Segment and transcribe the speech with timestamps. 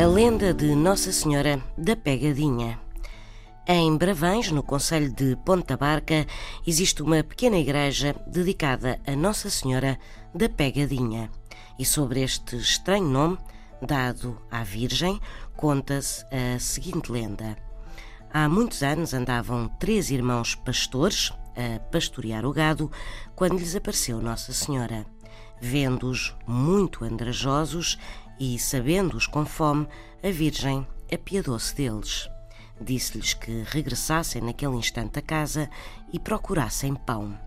[0.00, 2.80] A lenda de Nossa Senhora da Pegadinha.
[3.66, 6.26] Em Bravães, no Conselho de Ponta Barca,
[6.66, 9.98] existe uma pequena igreja dedicada a Nossa Senhora
[10.34, 11.30] da Pegadinha.
[11.78, 13.36] E sobre este estranho nome,
[13.82, 15.20] dado à Virgem,
[15.54, 17.54] conta-se a seguinte lenda.
[18.32, 22.90] Há muitos anos andavam três irmãos pastores a pastorear o gado
[23.36, 25.04] quando lhes apareceu Nossa Senhora.
[25.60, 27.98] Vendo-os muito andrajosos
[28.40, 29.86] e, sabendo-os com fome,
[30.24, 32.28] a Virgem apiadou-se deles.
[32.80, 35.68] Disse-lhes que regressassem naquele instante a casa
[36.10, 37.38] e procurassem pão.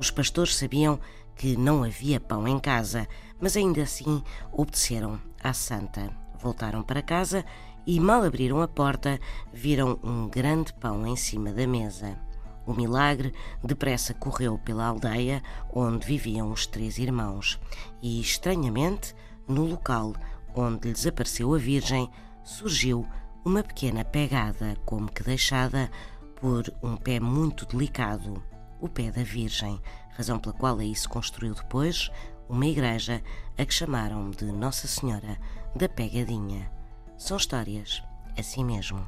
[0.00, 0.98] Os pastores sabiam
[1.36, 3.06] que não havia pão em casa,
[3.38, 6.10] mas ainda assim obedeceram à santa.
[6.40, 7.44] Voltaram para casa
[7.86, 9.20] e, mal abriram a porta,
[9.52, 12.18] viram um grande pão em cima da mesa.
[12.66, 17.58] O milagre depressa correu pela aldeia onde viviam os três irmãos
[18.02, 19.14] e, estranhamente,
[19.46, 20.14] no local
[20.54, 22.10] onde lhes apareceu a Virgem,
[22.42, 23.06] surgiu
[23.44, 25.90] uma pequena pegada, como que deixada
[26.36, 28.42] por um pé muito delicado,
[28.80, 29.80] o pé da Virgem,
[30.16, 32.10] razão pela qual aí se construiu depois
[32.48, 33.22] uma igreja
[33.56, 35.38] a que chamaram de Nossa Senhora
[35.74, 36.70] da Pegadinha.
[37.16, 38.02] São histórias
[38.36, 39.06] assim mesmo.